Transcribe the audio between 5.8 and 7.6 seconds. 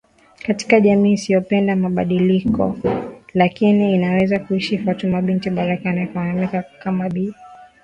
anaefahamika kama Bi Kidude